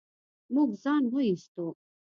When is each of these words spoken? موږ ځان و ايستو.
موږ 0.53 0.69
ځان 0.83 1.03
و 1.11 1.15
ايستو. 1.25 1.67